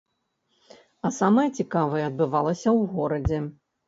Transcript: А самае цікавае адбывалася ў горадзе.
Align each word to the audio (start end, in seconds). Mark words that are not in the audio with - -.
А 1.07 1.11
самае 1.17 1.45
цікавае 1.57 2.01
адбывалася 2.05 2.65
ў 2.77 2.89
горадзе. 2.95 3.39